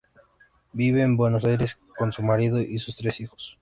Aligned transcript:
Vive 0.73 1.03
en 1.03 1.15
Buenos 1.15 1.45
Aires, 1.45 1.77
con 1.95 2.11
su 2.11 2.23
marido 2.23 2.59
y 2.59 2.79
sus 2.79 2.95
tres 2.97 3.19
hijos. 3.19 3.59